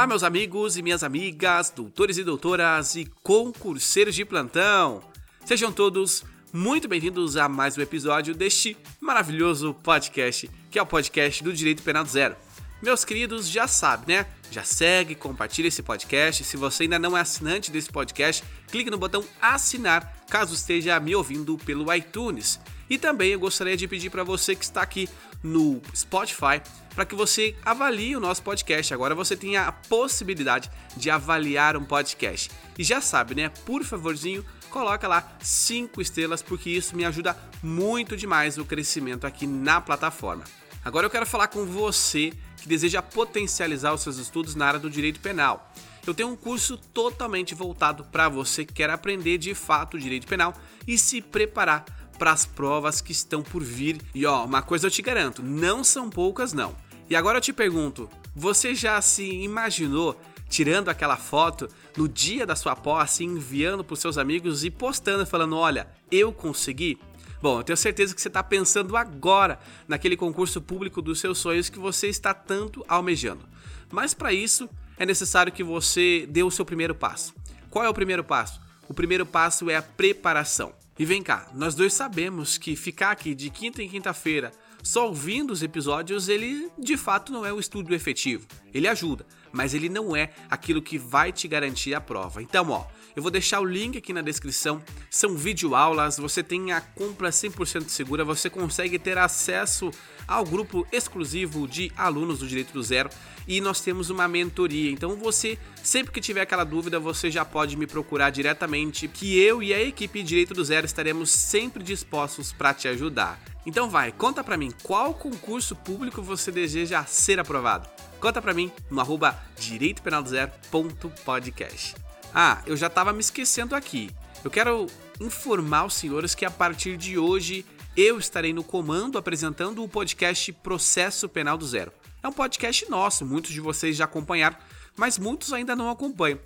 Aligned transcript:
Olá, 0.00 0.06
meus 0.06 0.22
amigos 0.22 0.78
e 0.78 0.82
minhas 0.82 1.04
amigas, 1.04 1.68
doutores 1.68 2.16
e 2.16 2.24
doutoras 2.24 2.94
e 2.96 3.04
concurseiros 3.22 4.14
de 4.14 4.24
plantão. 4.24 5.02
Sejam 5.44 5.70
todos 5.70 6.24
muito 6.50 6.88
bem-vindos 6.88 7.36
a 7.36 7.50
mais 7.50 7.76
um 7.76 7.82
episódio 7.82 8.34
deste 8.34 8.78
maravilhoso 8.98 9.74
podcast, 9.74 10.50
que 10.70 10.78
é 10.78 10.82
o 10.82 10.86
podcast 10.86 11.44
do 11.44 11.52
Direito 11.52 11.82
Penal 11.82 12.06
Zero. 12.06 12.34
Meus 12.80 13.04
queridos, 13.04 13.46
já 13.46 13.68
sabe, 13.68 14.10
né? 14.10 14.26
Já 14.50 14.64
segue, 14.64 15.14
compartilha 15.14 15.68
esse 15.68 15.82
podcast. 15.82 16.44
Se 16.44 16.56
você 16.56 16.84
ainda 16.84 16.98
não 16.98 17.14
é 17.14 17.20
assinante 17.20 17.70
desse 17.70 17.90
podcast, 17.90 18.42
clique 18.68 18.90
no 18.90 18.96
botão 18.96 19.22
assinar, 19.38 20.24
caso 20.30 20.54
esteja 20.54 20.98
me 20.98 21.14
ouvindo 21.14 21.58
pelo 21.58 21.92
iTunes. 21.92 22.58
E 22.88 22.96
também 22.96 23.32
eu 23.32 23.38
gostaria 23.38 23.76
de 23.76 23.86
pedir 23.86 24.08
para 24.08 24.24
você 24.24 24.56
que 24.56 24.64
está 24.64 24.80
aqui 24.80 25.10
no 25.42 25.80
Spotify 25.94 26.60
para 26.94 27.04
que 27.04 27.14
você 27.14 27.54
avalie 27.64 28.16
o 28.16 28.20
nosso 28.20 28.42
podcast. 28.42 28.92
Agora 28.92 29.14
você 29.14 29.36
tem 29.36 29.56
a 29.56 29.72
possibilidade 29.72 30.70
de 30.96 31.10
avaliar 31.10 31.76
um 31.76 31.84
podcast. 31.84 32.50
E 32.78 32.84
já 32.84 33.00
sabe, 33.00 33.34
né? 33.34 33.48
Por 33.64 33.84
favorzinho, 33.84 34.44
coloca 34.68 35.08
lá 35.08 35.36
cinco 35.40 36.00
estrelas 36.00 36.42
porque 36.42 36.70
isso 36.70 36.96
me 36.96 37.04
ajuda 37.04 37.36
muito 37.62 38.16
demais 38.16 38.58
o 38.58 38.64
crescimento 38.64 39.26
aqui 39.26 39.46
na 39.46 39.80
plataforma. 39.80 40.44
Agora 40.84 41.06
eu 41.06 41.10
quero 41.10 41.26
falar 41.26 41.48
com 41.48 41.64
você 41.64 42.32
que 42.56 42.68
deseja 42.68 43.02
potencializar 43.02 43.92
os 43.92 44.02
seus 44.02 44.18
estudos 44.18 44.54
na 44.54 44.66
área 44.66 44.80
do 44.80 44.90
direito 44.90 45.20
penal. 45.20 45.72
Eu 46.06 46.14
tenho 46.14 46.30
um 46.30 46.36
curso 46.36 46.76
totalmente 46.76 47.54
voltado 47.54 48.04
para 48.04 48.28
você 48.28 48.64
que 48.64 48.72
quer 48.72 48.88
aprender 48.88 49.36
de 49.38 49.54
fato 49.54 49.98
direito 49.98 50.26
penal 50.26 50.54
e 50.86 50.96
se 50.96 51.20
preparar 51.20 51.84
para 52.20 52.32
as 52.32 52.44
provas 52.44 53.00
que 53.00 53.12
estão 53.12 53.42
por 53.42 53.64
vir. 53.64 53.98
E 54.14 54.26
ó, 54.26 54.44
uma 54.44 54.60
coisa 54.60 54.86
eu 54.86 54.90
te 54.90 55.00
garanto, 55.00 55.42
não 55.42 55.82
são 55.82 56.10
poucas 56.10 56.52
não. 56.52 56.76
E 57.08 57.16
agora 57.16 57.38
eu 57.38 57.40
te 57.40 57.50
pergunto, 57.50 58.10
você 58.36 58.74
já 58.74 59.00
se 59.00 59.24
imaginou 59.24 60.20
tirando 60.46 60.90
aquela 60.90 61.16
foto 61.16 61.66
no 61.96 62.06
dia 62.06 62.44
da 62.44 62.54
sua 62.54 62.76
posse, 62.76 63.24
enviando 63.24 63.82
para 63.82 63.94
os 63.94 64.00
seus 64.00 64.18
amigos 64.18 64.64
e 64.64 64.70
postando 64.70 65.24
falando, 65.24 65.56
olha, 65.56 65.88
eu 66.10 66.30
consegui? 66.30 66.98
Bom, 67.40 67.60
eu 67.60 67.64
tenho 67.64 67.76
certeza 67.76 68.14
que 68.14 68.20
você 68.20 68.28
está 68.28 68.42
pensando 68.42 68.98
agora 68.98 69.58
naquele 69.88 70.16
concurso 70.16 70.60
público 70.60 71.00
dos 71.00 71.20
seus 71.20 71.38
sonhos 71.38 71.70
que 71.70 71.78
você 71.78 72.08
está 72.08 72.34
tanto 72.34 72.84
almejando. 72.86 73.48
Mas 73.90 74.12
para 74.12 74.30
isso 74.30 74.68
é 74.98 75.06
necessário 75.06 75.52
que 75.52 75.64
você 75.64 76.26
dê 76.28 76.42
o 76.42 76.50
seu 76.50 76.66
primeiro 76.66 76.94
passo. 76.94 77.32
Qual 77.70 77.82
é 77.82 77.88
o 77.88 77.94
primeiro 77.94 78.22
passo? 78.22 78.60
O 78.86 78.92
primeiro 78.92 79.24
passo 79.24 79.70
é 79.70 79.76
a 79.76 79.82
preparação. 79.82 80.74
E 80.98 81.04
vem 81.04 81.22
cá, 81.22 81.48
nós 81.54 81.74
dois 81.74 81.94
sabemos 81.94 82.58
que 82.58 82.76
ficar 82.76 83.10
aqui 83.10 83.34
de 83.34 83.48
quinta 83.50 83.82
em 83.82 83.88
quinta-feira 83.88 84.52
só 84.82 85.08
ouvindo 85.08 85.52
os 85.52 85.62
episódios, 85.62 86.28
ele 86.28 86.70
de 86.78 86.96
fato 86.96 87.32
não 87.32 87.44
é 87.44 87.52
um 87.52 87.60
estudo 87.60 87.94
efetivo. 87.94 88.46
Ele 88.72 88.88
ajuda, 88.88 89.26
mas 89.52 89.74
ele 89.74 89.88
não 89.88 90.14
é 90.16 90.30
aquilo 90.48 90.82
que 90.82 90.98
vai 90.98 91.32
te 91.32 91.46
garantir 91.48 91.94
a 91.94 92.00
prova. 92.00 92.42
Então, 92.42 92.70
ó, 92.70 92.86
eu 93.14 93.22
vou 93.22 93.30
deixar 93.30 93.60
o 93.60 93.64
link 93.64 93.98
aqui 93.98 94.12
na 94.12 94.22
descrição. 94.22 94.82
São 95.10 95.34
videoaulas, 95.34 96.16
você 96.16 96.42
tem 96.42 96.72
a 96.72 96.80
compra 96.80 97.30
100% 97.30 97.88
segura, 97.88 98.24
você 98.24 98.48
consegue 98.48 98.98
ter 98.98 99.18
acesso 99.18 99.90
ao 100.26 100.44
grupo 100.44 100.86
exclusivo 100.92 101.66
de 101.66 101.92
alunos 101.96 102.38
do 102.38 102.46
Direito 102.46 102.72
do 102.72 102.82
Zero 102.82 103.10
e 103.48 103.60
nós 103.60 103.80
temos 103.80 104.10
uma 104.10 104.28
mentoria. 104.28 104.90
Então, 104.90 105.16
você, 105.16 105.58
sempre 105.82 106.12
que 106.12 106.20
tiver 106.20 106.42
aquela 106.42 106.64
dúvida, 106.64 107.00
você 107.00 107.30
já 107.30 107.44
pode 107.44 107.76
me 107.76 107.86
procurar 107.86 108.30
diretamente, 108.30 109.08
que 109.08 109.38
eu 109.40 109.62
e 109.62 109.74
a 109.74 109.82
equipe 109.82 110.22
Direito 110.22 110.54
do 110.54 110.64
Zero 110.64 110.86
estaremos 110.86 111.30
sempre 111.30 111.82
dispostos 111.82 112.52
para 112.52 112.72
te 112.72 112.86
ajudar. 112.86 113.40
Então 113.66 113.90
vai, 113.90 114.10
conta 114.10 114.42
pra 114.42 114.56
mim 114.56 114.72
qual 114.82 115.12
concurso 115.12 115.76
público 115.76 116.22
você 116.22 116.50
deseja 116.50 117.04
ser 117.04 117.38
aprovado. 117.38 117.86
Conta 118.18 118.40
pra 118.40 118.54
mim 118.54 118.72
no 118.90 119.00
arroba 119.00 119.38
direitopenaldozero.podcast. 119.58 121.94
Ah, 122.34 122.62
eu 122.66 122.74
já 122.76 122.88
tava 122.88 123.12
me 123.12 123.20
esquecendo 123.20 123.74
aqui. 123.74 124.10
Eu 124.42 124.50
quero 124.50 124.86
informar 125.20 125.84
os 125.84 125.94
senhores 125.94 126.34
que 126.34 126.44
a 126.44 126.50
partir 126.50 126.96
de 126.96 127.18
hoje 127.18 127.64
eu 127.96 128.18
estarei 128.18 128.52
no 128.52 128.64
comando 128.64 129.18
apresentando 129.18 129.82
o 129.82 129.88
podcast 129.88 130.52
Processo 130.52 131.28
Penal 131.28 131.58
do 131.58 131.66
Zero. 131.66 131.92
É 132.22 132.28
um 132.28 132.32
podcast 132.32 132.88
nosso, 132.90 133.26
muitos 133.26 133.52
de 133.52 133.60
vocês 133.60 133.96
já 133.96 134.04
acompanharam, 134.04 134.56
mas 134.96 135.18
muitos 135.18 135.52
ainda 135.52 135.74
não 135.74 135.90
acompanham. 135.90 136.38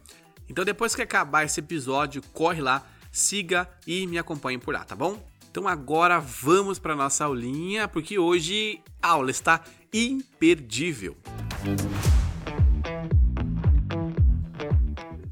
Então 0.49 0.65
depois 0.65 0.94
que 0.94 1.03
acabar 1.03 1.44
esse 1.44 1.60
episódio, 1.60 2.22
corre 2.33 2.60
lá, 2.60 2.87
siga 3.12 3.69
e 3.87 4.06
me 4.06 4.19
acompanhe 4.19 4.59
por 4.59 4.75
lá, 4.75 4.84
tá 4.84 4.97
bom? 4.97 5.22
Então 5.54 5.69
agora 5.69 6.19
vamos 6.19 6.81
para 6.81 6.97
nossa 6.97 7.26
aulinha, 7.26 7.87
porque 7.87 8.19
hoje 8.19 8.82
a 9.00 9.10
aula 9.10 9.31
está 9.31 9.62
imperdível. 9.92 11.16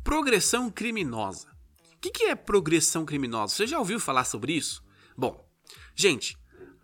Progressão 0.04 0.70
criminosa. 0.70 1.48
O 1.96 1.98
que 1.98 2.22
é 2.26 2.36
progressão 2.36 3.04
criminosa? 3.04 3.52
Você 3.52 3.66
já 3.66 3.80
ouviu 3.80 3.98
falar 3.98 4.22
sobre 4.22 4.52
isso? 4.52 4.80
Bom, 5.18 5.44
gente, 5.92 6.38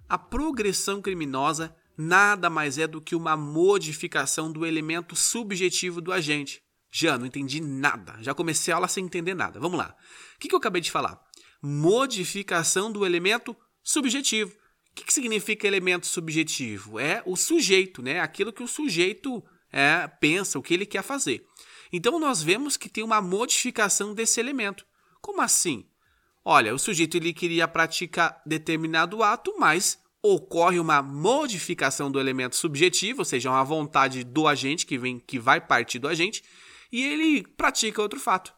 a 0.08 0.18
progressão 0.18 1.00
criminosa 1.00 1.72
nada 1.96 2.50
mais 2.50 2.76
é 2.76 2.88
do 2.88 3.00
que 3.00 3.14
uma 3.14 3.36
modificação 3.36 4.50
do 4.50 4.66
elemento 4.66 5.14
subjetivo 5.14 6.00
do 6.00 6.10
agente. 6.10 6.60
Já 6.90 7.16
não 7.16 7.26
entendi 7.26 7.60
nada. 7.60 8.16
Já 8.20 8.34
comecei 8.34 8.74
a 8.74 8.78
aula 8.78 8.88
sem 8.88 9.04
entender 9.04 9.34
nada. 9.34 9.60
Vamos 9.60 9.78
lá. 9.78 9.94
O 10.34 10.38
que 10.40 10.52
eu 10.52 10.58
acabei 10.58 10.82
de 10.82 10.90
falar? 10.90 11.27
Modificação 11.62 12.90
do 12.90 13.04
elemento 13.04 13.56
subjetivo. 13.82 14.52
O 14.90 14.94
que, 14.94 15.12
significa 15.12 15.66
elemento 15.66 16.06
subjetivo? 16.06 16.98
É 16.98 17.22
o 17.24 17.36
sujeito, 17.36 18.02
né? 18.02 18.20
Aquilo 18.20 18.52
que 18.52 18.62
o 18.62 18.68
sujeito 18.68 19.42
é, 19.72 20.08
pensa, 20.20 20.58
o 20.58 20.62
que 20.62 20.74
ele 20.74 20.86
quer 20.86 21.02
fazer. 21.02 21.44
Então 21.92 22.18
nós 22.18 22.42
vemos 22.42 22.76
que 22.76 22.88
tem 22.88 23.04
uma 23.04 23.20
modificação 23.20 24.14
desse 24.14 24.40
elemento. 24.40 24.84
Como 25.20 25.40
assim? 25.40 25.86
Olha, 26.44 26.74
o 26.74 26.78
sujeito 26.78 27.16
ele 27.16 27.32
queria 27.32 27.68
praticar 27.68 28.42
determinado 28.44 29.22
ato, 29.22 29.54
mas 29.58 29.98
ocorre 30.22 30.80
uma 30.80 31.02
modificação 31.02 32.10
do 32.10 32.18
elemento 32.18 32.56
subjetivo, 32.56 33.20
ou 33.20 33.24
seja, 33.24 33.50
uma 33.50 33.64
vontade 33.64 34.24
do 34.24 34.48
agente 34.48 34.86
que 34.86 34.98
vem 34.98 35.18
que 35.18 35.38
vai 35.38 35.60
partir 35.60 35.98
do 35.98 36.08
agente, 36.08 36.42
e 36.90 37.04
ele 37.04 37.46
pratica 37.56 38.02
outro 38.02 38.18
fato. 38.18 38.52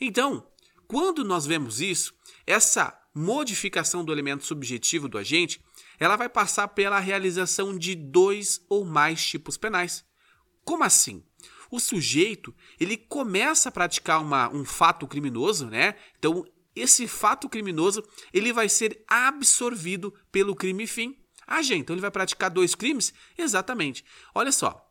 Então, 0.00 0.46
quando 0.90 1.22
nós 1.22 1.46
vemos 1.46 1.80
isso, 1.80 2.12
essa 2.44 3.00
modificação 3.14 4.04
do 4.04 4.10
elemento 4.10 4.44
subjetivo 4.44 5.08
do 5.08 5.18
agente, 5.18 5.64
ela 6.00 6.16
vai 6.16 6.28
passar 6.28 6.66
pela 6.66 6.98
realização 6.98 7.78
de 7.78 7.94
dois 7.94 8.60
ou 8.68 8.84
mais 8.84 9.24
tipos 9.24 9.56
penais. 9.56 10.04
Como 10.64 10.82
assim? 10.82 11.22
O 11.70 11.78
sujeito, 11.78 12.52
ele 12.80 12.96
começa 12.96 13.68
a 13.68 13.72
praticar 13.72 14.20
uma, 14.20 14.52
um 14.52 14.64
fato 14.64 15.06
criminoso, 15.06 15.66
né? 15.66 15.94
Então, 16.18 16.44
esse 16.74 17.06
fato 17.06 17.48
criminoso, 17.48 18.02
ele 18.32 18.52
vai 18.52 18.68
ser 18.68 19.04
absorvido 19.06 20.12
pelo 20.32 20.56
crime 20.56 20.88
fim. 20.88 21.16
Ah, 21.46 21.62
gente, 21.62 21.82
então 21.82 21.94
ele 21.94 22.02
vai 22.02 22.10
praticar 22.10 22.50
dois 22.50 22.74
crimes? 22.74 23.14
Exatamente. 23.38 24.04
Olha 24.34 24.50
só. 24.50 24.84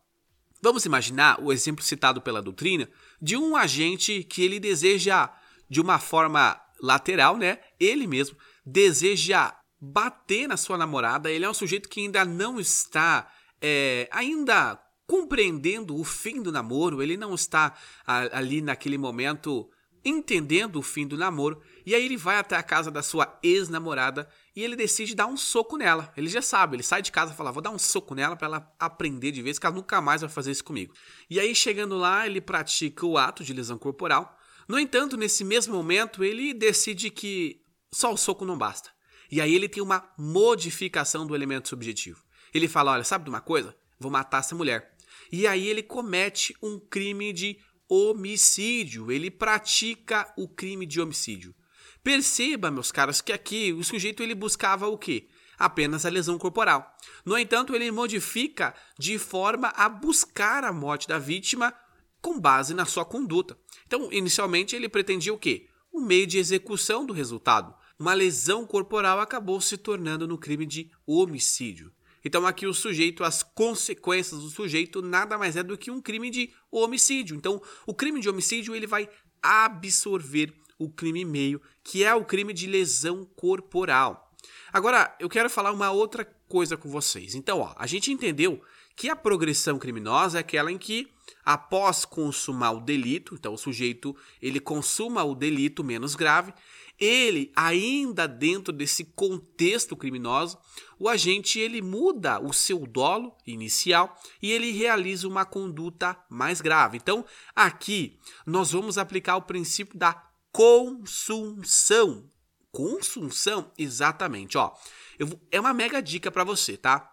Vamos 0.62 0.86
imaginar 0.86 1.42
o 1.44 1.52
exemplo 1.52 1.84
citado 1.84 2.22
pela 2.22 2.42
doutrina 2.42 2.90
de 3.22 3.36
um 3.36 3.58
agente 3.58 4.24
que 4.24 4.42
ele 4.42 4.62
deseja 4.62 5.30
de 5.70 5.80
uma 5.80 6.00
forma 6.00 6.60
lateral, 6.82 7.38
né? 7.38 7.60
Ele 7.80 8.08
mesmo 8.08 8.38
deseja 8.66 9.54
bater 9.80 10.48
na 10.48 10.58
sua 10.58 10.78
namorada. 10.78 11.32
Ele 11.32 11.46
é 11.46 11.50
um 11.50 11.54
sujeito 11.54 11.88
que 11.88 12.02
ainda 12.02 12.26
não 12.26 12.60
está 12.60 13.32
é, 13.62 14.08
ainda 14.12 14.80
compreendendo 15.08 15.96
o 16.00 16.04
fim 16.04 16.42
do 16.42 16.52
namoro. 16.52 17.02
Ele 17.02 17.18
não 17.18 17.34
está 17.34 17.76
ali 18.06 18.62
naquele 18.62 18.98
momento 18.98 19.70
entendendo 20.04 20.78
o 20.78 20.82
fim 20.82 21.08
do 21.08 21.18
namoro. 21.18 21.62
E 21.86 21.96
aí 21.96 22.06
ele 22.06 22.18
vai 22.18 22.38
até 22.38 22.56
a 22.56 22.64
casa 22.64 22.92
da 22.92 23.02
sua 23.02 23.40
ex-namorada 23.42 24.30
e 24.56 24.64
ele 24.64 24.76
decide 24.76 25.16
dar 25.16 25.28
um 25.28 25.38
soco 25.38 25.78
nela. 25.78 26.12
Ele 26.16 26.28
já 26.28 26.42
sabe, 26.42 26.76
ele 26.76 26.84
sai 26.84 27.02
de 27.02 27.12
casa 27.12 27.34
e 27.34 27.36
fala: 27.36 27.52
Vou 27.52 27.62
dar 27.62 27.72
um 27.72 27.80
soco 27.80 28.14
nela 28.16 28.36
para 28.36 28.48
ela 28.48 28.74
aprender 28.80 29.32
de 29.32 29.42
vez 29.42 29.58
que 29.58 29.66
ela 29.66 29.76
nunca 29.76 30.02
mais 30.02 30.22
vai 30.22 30.30
fazer 30.30 30.52
isso 30.52 30.64
comigo. 30.64 30.94
E 31.30 31.40
aí, 31.40 31.56
chegando 31.56 31.98
lá, 31.98 32.26
ele 32.26 32.42
pratica 32.42 33.06
o 33.06 33.18
ato 33.18 33.44
de 33.44 33.54
lesão 33.54 33.78
corporal. 33.78 34.38
No 34.70 34.78
entanto, 34.78 35.18
nesse 35.18 35.44
mesmo 35.44 35.74
momento, 35.74 36.24
ele 36.24 36.54
decide 36.54 37.10
que 37.10 37.60
só 37.92 38.14
o 38.14 38.18
soco 38.18 38.46
não 38.46 38.56
basta. 38.56 38.92
E 39.32 39.42
aí 39.42 39.56
ele 39.56 39.68
tem 39.68 39.82
uma 39.82 40.08
modificação 40.16 41.26
do 41.26 41.34
elemento 41.34 41.70
subjetivo. 41.70 42.24
Ele 42.54 42.68
fala: 42.68 42.92
olha, 42.92 43.04
sabe 43.04 43.24
de 43.24 43.32
uma 43.32 43.42
coisa? 43.42 43.76
Vou 44.00 44.12
matar 44.12 44.42
essa 44.42 44.54
mulher. 44.54 44.96
E 45.32 45.48
aí 45.48 45.68
ele 45.68 45.82
comete 45.82 46.56
um 46.62 46.80
crime 46.80 47.34
de 47.34 47.58
homicídio. 47.90 49.12
Ele 49.12 49.32
pratica 49.32 50.32
o 50.38 50.48
crime 50.48 50.86
de 50.86 51.02
homicídio. 51.02 51.56
Perceba, 52.04 52.70
meus 52.70 52.92
caros, 52.92 53.22
que 53.22 53.34
aqui 53.34 53.74
o 53.74 53.84
sujeito 53.84 54.22
ele 54.22 54.36
buscava 54.36 54.88
o 54.88 55.00
quê? 55.00 55.30
Apenas 55.58 56.06
a 56.06 56.10
lesão 56.10 56.38
corporal. 56.38 56.96
No 57.26 57.36
entanto, 57.38 57.76
ele 57.76 57.92
modifica 57.92 58.76
de 59.00 59.18
forma 59.18 59.70
a 59.70 59.90
buscar 59.90 60.64
a 60.64 60.72
morte 60.72 61.08
da 61.08 61.18
vítima 61.18 61.74
com 62.22 62.40
base 62.40 62.74
na 62.74 62.86
sua 62.86 63.06
conduta. 63.06 63.58
Então, 63.86 64.12
inicialmente, 64.12 64.76
ele 64.76 64.90
pretendia 64.90 65.34
o 65.34 65.38
quê? 65.38 65.68
O 65.92 66.02
meio 66.02 66.28
de 66.28 66.38
execução 66.38 67.06
do 67.06 67.14
resultado. 67.14 67.74
Uma 67.98 68.14
lesão 68.14 68.66
corporal 68.66 69.20
acabou 69.20 69.60
se 69.60 69.78
tornando 69.78 70.28
no 70.28 70.38
crime 70.38 70.66
de 70.66 70.90
homicídio. 71.06 71.92
Então 72.24 72.46
aqui 72.46 72.66
o 72.66 72.74
sujeito, 72.74 73.24
as 73.24 73.44
consequências 73.44 74.42
do 74.42 74.50
sujeito 74.50 75.02
nada 75.02 75.38
mais 75.38 75.56
é 75.56 75.64
do 75.64 75.78
que 75.78 75.90
um 75.90 76.02
crime 76.02 76.30
de 76.30 76.54
homicídio. 76.72 77.36
Então 77.36 77.62
o 77.86 77.94
crime 77.94 78.20
de 78.20 78.30
homicídio 78.30 78.76
ele 78.76 78.88
vai 78.88 79.10
absorver 79.42 80.54
o 80.78 80.90
crime 80.90 81.26
meio, 81.26 81.62
que 81.84 82.04
é 82.04 82.14
o 82.14 82.26
crime 82.26 82.54
de 82.54 82.68
lesão 82.68 83.26
corporal. 83.36 84.32
Agora, 84.72 85.16
eu 85.20 85.28
quero 85.28 85.50
falar 85.50 85.72
uma 85.72 85.92
outra 85.92 86.24
coisa 86.48 86.78
com 86.78 86.90
vocês. 86.90 87.36
Então, 87.36 87.60
ó, 87.60 87.74
a 87.76 87.86
gente 87.86 88.12
entendeu 88.12 88.62
que 88.96 89.10
a 89.10 89.16
progressão 89.16 89.78
criminosa 89.78 90.38
é 90.38 90.42
aquela 90.42 90.72
em 90.72 90.78
que 90.78 91.08
após 91.44 92.06
consumar 92.06 92.72
o 92.72 92.82
delito, 92.82 93.36
então 93.36 93.54
o 93.54 93.58
sujeito 93.58 94.16
ele 94.42 94.60
consuma 94.60 95.24
o 95.24 95.36
delito 95.36 95.84
menos 95.84 96.16
grave, 96.16 96.54
ele 97.00 97.52
ainda 97.56 98.28
dentro 98.28 98.74
desse 98.74 99.06
contexto 99.06 99.96
criminoso, 99.96 100.58
o 101.00 101.08
agente 101.08 101.58
ele 101.58 101.82
muda 101.82 102.40
o 102.42 102.52
seu 102.52 102.86
dolo 102.86 103.34
inicial 103.48 104.20
e 104.42 104.52
ele 104.52 104.72
realiza 104.72 105.28
uma 105.28 105.46
conduta 105.46 106.18
mais 106.30 106.60
grave. 106.60 106.98
Então, 106.98 107.26
aqui 107.56 108.20
nós 108.46 108.74
vamos 108.74 108.98
aplicar 108.98 109.38
o 109.38 109.44
princípio 109.44 109.98
da 109.98 110.14
consunção. 110.52 112.30
Consunção, 112.72 113.72
exatamente, 113.78 114.58
ó. 114.58 114.74
Eu, 115.18 115.40
é 115.50 115.60
uma 115.60 115.74
mega 115.74 116.02
dica 116.02 116.30
para 116.30 116.44
você, 116.44 116.78
tá? 116.78 117.12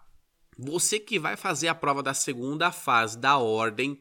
Você 0.59 0.99
que 0.99 1.19
vai 1.19 1.37
fazer 1.37 1.69
a 1.69 1.75
prova 1.75 2.03
da 2.03 2.15
segunda 2.15 2.73
fase 2.73 3.19
da 3.19 3.37
ordem, 3.39 4.01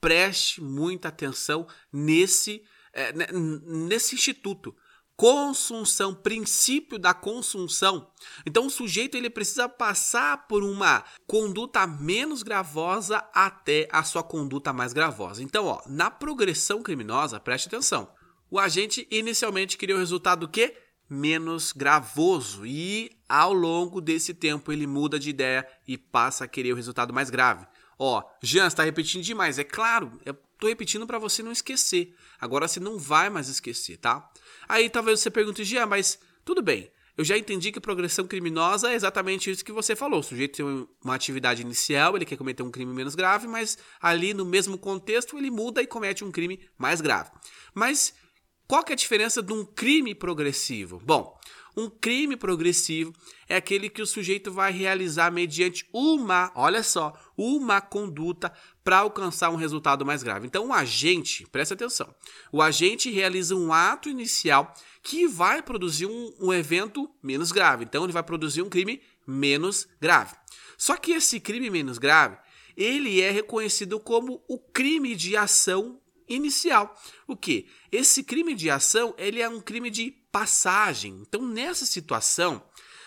preste 0.00 0.60
muita 0.60 1.08
atenção 1.08 1.66
nesse, 1.92 2.62
é, 2.92 3.12
nesse 3.32 4.16
instituto. 4.16 4.74
Consunção, 5.14 6.12
princípio 6.14 6.98
da 6.98 7.14
consunção. 7.14 8.10
Então 8.44 8.66
o 8.66 8.70
sujeito 8.70 9.16
ele 9.16 9.30
precisa 9.30 9.68
passar 9.68 10.48
por 10.48 10.64
uma 10.64 11.04
conduta 11.26 11.86
menos 11.86 12.42
gravosa 12.42 13.18
até 13.32 13.88
a 13.92 14.02
sua 14.02 14.24
conduta 14.24 14.72
mais 14.72 14.92
gravosa. 14.92 15.42
Então, 15.42 15.66
ó, 15.66 15.80
na 15.86 16.10
progressão 16.10 16.82
criminosa, 16.82 17.38
preste 17.38 17.68
atenção. 17.68 18.12
O 18.50 18.58
agente 18.58 19.06
inicialmente 19.10 19.78
queria 19.78 19.94
o 19.94 19.98
resultado 19.98 20.40
do 20.40 20.48
quê? 20.48 20.76
Menos 21.08 21.72
gravoso 21.72 22.66
e 22.66 23.10
ao 23.32 23.54
longo 23.54 23.98
desse 23.98 24.34
tempo 24.34 24.70
ele 24.70 24.86
muda 24.86 25.18
de 25.18 25.30
ideia 25.30 25.66
e 25.88 25.96
passa 25.96 26.44
a 26.44 26.46
querer 26.46 26.74
o 26.74 26.76
resultado 26.76 27.14
mais 27.14 27.30
grave. 27.30 27.66
Ó, 27.98 28.22
Jean, 28.42 28.66
está 28.66 28.84
repetindo 28.84 29.22
demais. 29.22 29.58
É 29.58 29.64
claro, 29.64 30.20
eu 30.26 30.34
tô 30.58 30.66
repetindo 30.68 31.06
para 31.06 31.18
você 31.18 31.42
não 31.42 31.50
esquecer. 31.50 32.14
Agora 32.38 32.68
você 32.68 32.78
não 32.78 32.98
vai 32.98 33.30
mais 33.30 33.48
esquecer, 33.48 33.96
tá? 33.96 34.30
Aí 34.68 34.90
talvez 34.90 35.20
você 35.20 35.30
pergunte, 35.30 35.64
Jean, 35.64 35.86
mas 35.86 36.18
tudo 36.44 36.60
bem. 36.60 36.92
Eu 37.16 37.24
já 37.24 37.38
entendi 37.38 37.72
que 37.72 37.80
progressão 37.80 38.26
criminosa 38.26 38.90
é 38.90 38.94
exatamente 38.94 39.50
isso 39.50 39.64
que 39.64 39.72
você 39.72 39.96
falou. 39.96 40.20
O 40.20 40.22
sujeito 40.22 40.56
tem 40.56 40.88
uma 41.02 41.14
atividade 41.14 41.62
inicial, 41.62 42.14
ele 42.14 42.26
quer 42.26 42.36
cometer 42.36 42.62
um 42.62 42.70
crime 42.70 42.92
menos 42.92 43.14
grave, 43.14 43.46
mas 43.46 43.78
ali 43.98 44.34
no 44.34 44.44
mesmo 44.44 44.76
contexto 44.76 45.38
ele 45.38 45.50
muda 45.50 45.80
e 45.80 45.86
comete 45.86 46.22
um 46.22 46.30
crime 46.30 46.60
mais 46.76 47.00
grave. 47.00 47.30
Mas 47.72 48.12
qual 48.68 48.82
que 48.82 48.92
é 48.92 48.94
a 48.94 48.96
diferença 48.96 49.42
de 49.42 49.52
um 49.52 49.64
crime 49.64 50.14
progressivo? 50.14 51.00
Bom, 51.04 51.38
um 51.76 51.88
crime 51.88 52.36
progressivo 52.36 53.12
é 53.48 53.56
aquele 53.56 53.88
que 53.88 54.02
o 54.02 54.06
sujeito 54.06 54.52
vai 54.52 54.72
realizar 54.72 55.30
mediante 55.30 55.88
uma, 55.92 56.52
olha 56.54 56.82
só, 56.82 57.12
uma 57.36 57.80
conduta 57.80 58.52
para 58.84 58.98
alcançar 58.98 59.50
um 59.50 59.56
resultado 59.56 60.04
mais 60.04 60.22
grave. 60.22 60.46
Então, 60.46 60.68
o 60.68 60.72
agente, 60.72 61.46
presta 61.50 61.74
atenção, 61.74 62.14
o 62.50 62.60
agente 62.60 63.10
realiza 63.10 63.54
um 63.54 63.72
ato 63.72 64.08
inicial 64.08 64.74
que 65.02 65.26
vai 65.26 65.62
produzir 65.62 66.06
um, 66.06 66.34
um 66.38 66.52
evento 66.52 67.10
menos 67.22 67.52
grave. 67.52 67.84
Então, 67.84 68.04
ele 68.04 68.12
vai 68.12 68.22
produzir 68.22 68.62
um 68.62 68.68
crime 68.68 69.00
menos 69.26 69.88
grave. 70.00 70.34
Só 70.76 70.96
que 70.96 71.12
esse 71.12 71.40
crime 71.40 71.70
menos 71.70 71.96
grave, 71.96 72.36
ele 72.76 73.20
é 73.20 73.30
reconhecido 73.30 74.00
como 74.00 74.42
o 74.48 74.58
crime 74.58 75.14
de 75.14 75.36
ação 75.36 76.00
inicial. 76.34 76.94
O 77.26 77.36
que? 77.36 77.66
Esse 77.90 78.22
crime 78.22 78.54
de 78.54 78.70
ação, 78.70 79.14
ele 79.18 79.40
é 79.40 79.48
um 79.48 79.60
crime 79.60 79.90
de 79.90 80.10
passagem. 80.30 81.20
Então, 81.20 81.46
nessa 81.46 81.86
situação, 81.86 82.62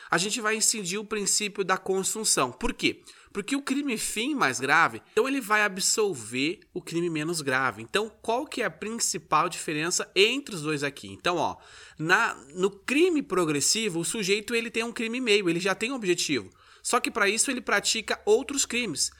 a 0.10 0.18
gente 0.18 0.40
vai 0.40 0.56
incidir 0.56 0.98
o 0.98 1.06
princípio 1.06 1.64
da 1.64 1.78
consunção. 1.78 2.52
Por 2.52 2.74
quê? 2.74 3.04
Porque 3.34 3.54
o 3.54 3.62
crime 3.62 3.98
fim 3.98 4.34
mais 4.34 4.62
grave, 4.62 5.02
então 5.12 5.28
ele 5.28 5.42
vai 5.42 5.62
absolver 5.64 6.62
o 6.74 6.82
crime 6.82 7.10
menos 7.10 7.42
grave. 7.42 7.82
Então, 7.82 8.10
qual 8.22 8.46
que 8.46 8.62
é 8.62 8.66
a 8.66 8.72
principal 8.72 9.50
diferença 9.50 10.10
entre 10.16 10.56
os 10.56 10.62
dois 10.62 10.86
aqui? 10.86 11.10
Então, 11.10 11.36
ó, 11.36 11.58
na, 12.00 12.34
no 12.54 12.72
crime 12.72 13.22
progressivo, 13.22 14.00
o 14.00 14.06
sujeito 14.06 14.56
ele 14.56 14.72
tem 14.72 14.84
um 14.84 14.94
crime 14.94 15.20
meio, 15.20 15.50
ele 15.50 15.60
já 15.60 15.76
tem 15.76 15.92
um 15.92 15.96
objetivo. 15.96 16.50
Só 16.82 17.02
que 17.02 17.12
para 17.12 17.28
isso 17.28 17.52
ele 17.52 17.60
pratica 17.60 18.22
outros 18.26 18.66
crimes. 18.66 19.12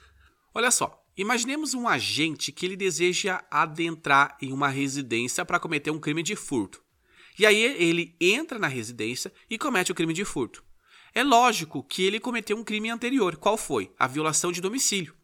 Olha 0.54 0.70
só, 0.70 1.05
Imaginemos 1.16 1.72
um 1.72 1.88
agente 1.88 2.52
que 2.52 2.66
ele 2.66 2.76
deseja 2.76 3.42
adentrar 3.50 4.36
em 4.40 4.52
uma 4.52 4.68
residência 4.68 5.44
para 5.44 5.58
cometer 5.58 5.90
um 5.90 5.98
crime 5.98 6.22
de 6.22 6.36
furto. 6.36 6.82
E 7.38 7.46
aí 7.46 7.56
ele 7.56 8.14
entra 8.20 8.58
na 8.58 8.66
residência 8.66 9.32
e 9.48 9.56
comete 9.56 9.92
o 9.92 9.94
crime 9.94 10.12
de 10.12 10.24
furto. 10.24 10.62
É 11.14 11.22
lógico 11.22 11.82
que 11.82 12.02
ele 12.02 12.20
cometeu 12.20 12.56
um 12.56 12.64
crime 12.64 12.90
anterior. 12.90 13.36
Qual 13.36 13.56
foi? 13.56 13.90
A 13.98 14.06
violação 14.06 14.52
de 14.52 14.60
domicílio. 14.60 15.14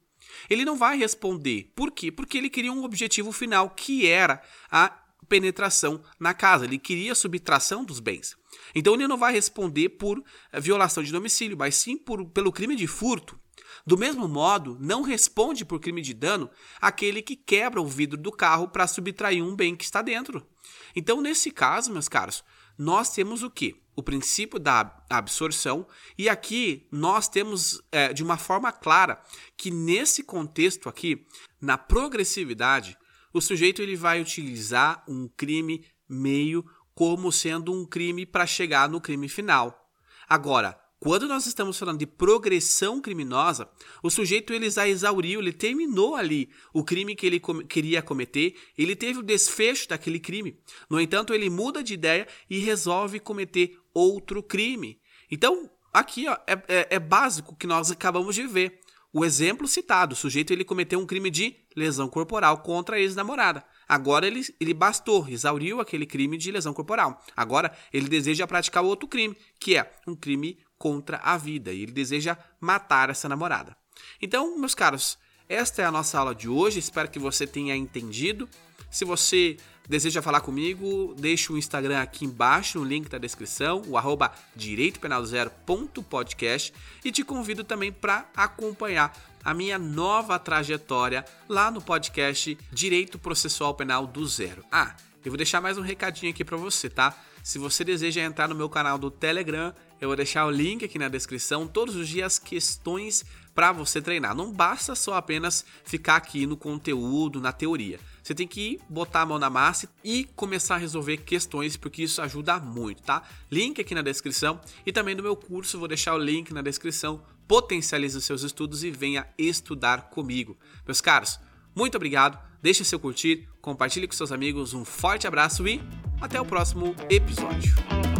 Ele 0.49 0.65
não 0.65 0.77
vai 0.77 0.97
responder. 0.97 1.71
Por 1.75 1.91
quê? 1.91 2.11
Porque 2.11 2.39
ele 2.39 2.49
queria 2.49 2.73
um 2.73 2.85
objetivo 2.85 3.31
final, 3.31 3.69
que 3.71 4.07
era 4.07 4.43
a 4.71 4.89
penetração 5.29 6.03
na 6.19 6.33
casa. 6.33 6.65
Ele 6.65 6.79
queria 6.79 7.13
a 7.13 7.15
subtração 7.15 7.85
dos 7.85 8.01
bens. 8.01 8.37
Então 8.75 8.95
ele 8.95 9.07
não 9.07 9.19
vai 9.19 9.33
responder 9.33 9.91
por 9.91 10.23
violação 10.55 11.03
de 11.03 11.13
domicílio, 11.13 11.57
mas 11.57 11.75
sim 11.75 11.99
por, 11.99 12.25
pelo 12.31 12.53
crime 12.53 12.75
de 12.75 12.87
furto. 12.87 13.39
Do 13.87 13.99
mesmo 13.99 14.29
modo, 14.29 14.77
não 14.81 15.03
responde 15.03 15.65
por 15.65 15.81
crime 15.81 16.03
de 16.03 16.15
dano 16.15 16.51
aquele 16.81 17.23
que 17.23 17.37
quebra 17.37 17.81
o 17.81 17.87
vidro 17.87 18.17
do 18.17 18.31
carro 18.31 18.69
para 18.69 18.87
subtrair 18.87 19.43
um 19.43 19.55
bem 19.55 19.75
que 19.75 19.85
está 19.85 20.03
dentro. 20.03 20.47
Então, 20.95 21.21
nesse 21.21 21.51
caso, 21.51 21.93
meus 21.93 22.09
caros, 22.09 22.45
nós 22.79 23.13
temos 23.13 23.43
o 23.43 23.51
que? 23.51 23.81
O 23.95 24.03
princípio 24.03 24.59
da 24.59 25.05
absorção, 25.11 25.87
e 26.17 26.29
aqui 26.29 26.89
nós 26.91 27.29
temos 27.29 27.83
é, 27.93 28.13
de 28.13 28.23
uma 28.23 28.39
forma 28.39 28.73
clara 28.73 29.21
que 29.57 29.71
nesse 29.71 30.23
contexto 30.23 30.89
aqui, 30.89 31.27
na 31.61 31.77
progressividade, 31.77 32.97
o 33.33 33.41
sujeito 33.41 33.83
ele 33.83 33.97
vai 33.97 34.21
utilizar 34.21 35.05
um 35.07 35.29
crime 35.29 35.85
meio 36.09 36.65
como 36.95 37.33
sendo 37.33 37.73
um 37.73 37.85
crime 37.85 38.25
para 38.25 38.47
chegar 38.47 38.89
no 38.89 39.01
crime 39.01 39.29
final. 39.29 39.91
Agora, 40.29 40.79
quando 41.03 41.27
nós 41.27 41.47
estamos 41.47 41.77
falando 41.77 41.99
de 41.99 42.07
progressão 42.07 43.01
criminosa, 43.01 43.69
o 44.05 44.09
sujeito 44.09 44.53
ele 44.53 44.71
já 44.71 44.87
exauriu, 44.87 45.41
ele 45.41 45.53
terminou 45.53 46.15
ali 46.15 46.49
o 46.73 46.85
crime 46.85 47.17
que 47.17 47.27
ele 47.27 47.41
com 47.41 47.59
queria 47.59 48.01
cometer, 48.01 48.55
ele 48.79 48.95
teve 48.95 49.19
o 49.19 49.23
desfecho 49.23 49.89
daquele 49.89 50.21
crime. 50.21 50.61
No 50.89 51.01
entanto, 51.01 51.35
ele 51.35 51.51
muda 51.51 51.83
de 51.83 51.95
ideia 51.95 52.29
e 52.49 52.61
resolve 52.61 53.19
cometer 53.19 53.77
outro 53.93 54.45
crime. 54.45 55.01
Então, 55.29 55.69
aqui 55.93 56.29
ó, 56.29 56.37
é, 56.47 56.53
é, 56.69 56.87
é 56.91 56.99
básico 57.01 57.57
que 57.57 57.67
nós 57.67 57.91
acabamos 57.91 58.37
de 58.37 58.47
ver. 58.47 58.79
O 59.13 59.25
exemplo 59.25 59.67
citado, 59.67 60.15
o 60.15 60.17
sujeito 60.17 60.53
ele 60.53 60.65
cometeu 60.65 61.01
um 61.01 61.05
crime 61.05 61.31
de 61.31 61.57
lesão 61.77 62.09
corporal 62.09 62.59
contra 62.59 62.95
a 62.95 63.01
ex-namorada. 63.01 63.65
Agora 63.89 64.27
ele, 64.27 64.41
ele 64.59 64.73
bastou, 64.73 65.29
exauriu 65.29 65.81
aquele 65.81 66.07
crime 66.07 66.39
de 66.39 66.51
lesão 66.51 66.73
corporal. 66.73 67.21
Agora 67.37 67.77
ele 67.93 68.09
deseja 68.09 68.47
praticar 68.47 68.85
outro 68.85 69.09
crime, 69.09 69.37
que 69.61 69.77
é 69.77 69.93
um 70.07 70.15
crime 70.15 70.59
contra 70.83 71.19
a 71.19 71.37
vida 71.37 71.73
e 71.73 71.85
ele 71.85 71.93
deseja 71.93 72.37
matar 72.61 73.09
essa 73.09 73.29
namorada. 73.29 73.77
Então, 74.21 74.59
meus 74.59 74.75
caros, 74.75 75.17
esta 75.49 75.81
é 75.81 75.85
a 75.85 75.93
nossa 75.93 76.19
aula 76.19 76.35
de 76.35 76.49
hoje. 76.49 76.81
Espero 76.81 77.09
que 77.09 77.21
você 77.21 77.47
tenha 77.47 77.77
entendido. 77.77 78.49
Se 78.91 79.05
você 79.05 79.59
deseja 79.89 80.21
falar 80.21 80.41
comigo, 80.41 81.15
deixe 81.17 81.53
o 81.53 81.57
Instagram 81.57 82.03
aqui 82.03 82.25
embaixo 82.25 82.81
no 82.81 82.85
link 82.85 83.09
da 83.09 83.17
descrição, 83.17 83.81
o 83.87 83.97
arroba 83.97 84.33
direitopenalzero.podcast 84.57 86.75
e 87.05 87.13
te 87.13 87.23
convido 87.23 87.63
também 87.63 87.93
para 87.93 88.29
acompanhar 88.37 89.17
a 89.45 89.55
minha 89.55 89.79
nova 89.79 90.37
trajetória 90.37 91.25
lá 91.49 91.71
no 91.71 91.81
podcast 91.81 92.59
Direito 92.73 93.21
Processual 93.21 93.75
Penal 93.75 94.05
do 94.05 94.27
Zero. 94.27 94.65
Ah, 94.73 94.97
eu 95.25 95.31
vou 95.31 95.37
deixar 95.37 95.61
mais 95.61 95.79
um 95.79 95.83
recadinho 95.83 96.33
aqui 96.33 96.45
para 96.45 96.57
você, 96.57 96.91
tá? 96.91 97.17
Se 97.41 97.57
você 97.57 97.85
deseja 97.85 98.21
entrar 98.21 98.49
no 98.49 98.57
meu 98.57 98.69
canal 98.69 98.99
do 98.99 99.11
Telegram, 99.11 99.73
eu 100.03 100.09
vou 100.09 100.17
deixar 100.17 100.45
o 100.47 100.51
link 100.51 100.85
aqui 100.85 100.99
na 100.99 101.09
descrição. 101.09 101.69
Todos 101.69 101.95
os 101.95 102.09
dias, 102.09 102.37
questões 102.37 103.25
para 103.55 103.71
você 103.71 104.03
treinar. 104.03 104.35
Não 104.35 104.53
basta 104.53 104.97
só 104.97 105.15
apenas 105.15 105.65
ficar 105.85 106.17
aqui 106.17 106.45
no 106.45 106.57
conteúdo, 106.57 107.41
na 107.41 107.53
teoria. 107.53 108.01
Você 108.21 108.35
tem 108.35 108.49
que 108.49 108.81
botar 108.89 109.21
a 109.21 109.27
mão 109.27 109.39
na 109.39 109.49
massa 109.49 109.89
e 110.03 110.25
começar 110.35 110.75
a 110.75 110.79
resolver 110.79 111.19
questões, 111.19 111.77
porque 111.77 112.03
isso 112.03 112.21
ajuda 112.21 112.59
muito, 112.59 113.01
tá? 113.01 113.23
Link 113.49 113.81
aqui 113.81 113.95
na 113.95 114.03
descrição 114.03 114.61
e 114.85 114.93
também 114.93 115.15
do 115.15 115.23
meu 115.23 115.37
curso, 115.37 115.79
vou 115.79 115.87
deixar 115.87 116.15
o 116.15 116.19
link 116.19 116.53
na 116.53 116.63
descrição. 116.63 117.23
Potencialize 117.47 118.19
os 118.19 118.25
seus 118.25 118.43
estudos 118.43 118.83
e 118.83 118.91
venha 118.91 119.29
estudar 119.39 120.11
comigo. 120.11 120.59
Meus 120.85 121.01
caros, 121.01 121.39
muito 121.77 121.95
obrigado. 121.95 122.37
Deixe 122.61 122.83
seu 122.83 122.99
curtir, 122.99 123.49
compartilhe 123.61 124.09
com 124.09 124.15
seus 124.15 124.33
amigos. 124.33 124.75
Um 124.75 124.85
forte 124.85 125.29
abraço 125.29 125.69
e 125.69 125.81
até 126.21 126.41
o 126.41 126.45
próximo 126.45 126.97
episódio. 127.09 128.12